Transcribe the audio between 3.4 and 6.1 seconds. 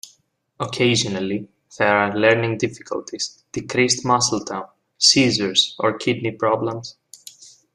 decreased muscle tone, seizures, or